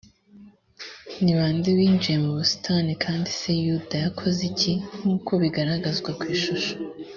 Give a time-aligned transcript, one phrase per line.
[1.23, 6.73] ni bande binjiye mu busitani kandi se yuda yakoze iki nk uko bigaragazwa ku ishusho